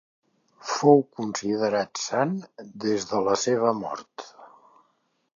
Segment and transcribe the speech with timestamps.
[0.67, 2.33] Fou considerat sant
[2.85, 4.25] des de la seva mort.